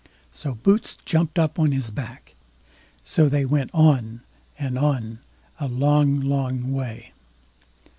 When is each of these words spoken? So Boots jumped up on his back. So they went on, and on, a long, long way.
So 0.31 0.55
Boots 0.55 0.97
jumped 1.05 1.37
up 1.37 1.59
on 1.59 1.71
his 1.73 1.91
back. 1.91 2.33
So 3.03 3.29
they 3.29 3.45
went 3.45 3.69
on, 3.71 4.21
and 4.57 4.75
on, 4.75 5.19
a 5.59 5.67
long, 5.67 6.19
long 6.19 6.73
way. 6.73 7.13